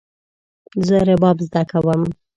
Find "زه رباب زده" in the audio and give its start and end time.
0.87-1.61